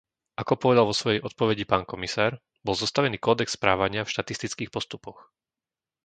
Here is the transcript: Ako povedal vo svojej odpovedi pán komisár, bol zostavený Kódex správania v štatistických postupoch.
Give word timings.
Ako 0.41 0.53
povedal 0.63 0.85
vo 0.89 0.97
svojej 1.01 1.19
odpovedi 1.29 1.61
pán 1.71 1.83
komisár, 1.91 2.31
bol 2.65 2.73
zostavený 2.83 3.17
Kódex 3.25 3.47
správania 3.59 4.01
v 4.03 4.09
štatistických 4.13 4.73
postupoch. 4.75 5.19